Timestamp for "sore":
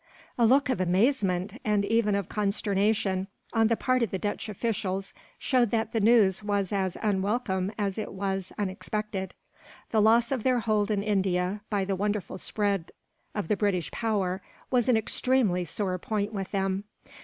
15.65-15.99